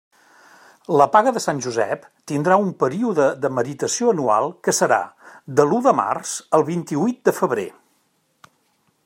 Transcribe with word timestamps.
La 0.99 1.05
paga 1.15 1.33
de 1.33 1.41
Sant 1.43 1.59
Josep 1.65 2.07
tindrà 2.31 2.57
un 2.63 2.71
període 2.85 3.27
de 3.43 3.53
meritació 3.59 4.09
anual, 4.15 4.49
que 4.69 4.75
serà 4.79 4.99
de 5.61 5.67
l'u 5.71 5.83
de 5.89 5.95
març 6.01 6.35
al 6.59 6.67
vint-i-huit 6.73 7.23
de 7.31 7.37
febrer. 7.43 7.69